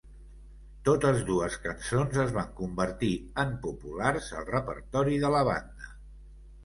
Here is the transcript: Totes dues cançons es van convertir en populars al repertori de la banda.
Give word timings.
Totes 0.87 1.19
dues 1.27 1.57
cançons 1.65 2.17
es 2.25 2.33
van 2.37 2.49
convertir 2.61 3.11
en 3.47 3.53
populars 3.67 4.31
al 4.41 4.49
repertori 4.51 5.21
de 5.27 5.33
la 5.37 5.45
banda. 5.51 5.93